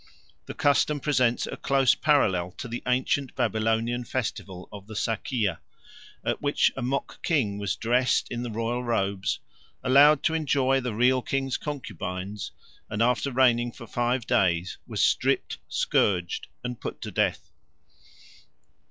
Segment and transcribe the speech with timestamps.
[0.47, 5.59] The custom presents a close parallel to the ancient Babylonian festival of the Sacaea,
[6.25, 9.41] at which a mock king was dressed in the royal robes,
[9.83, 12.51] allowed to enjoy the real king's concubines,
[12.89, 17.51] and after reigning for five days was stripped, scourged, and put to death.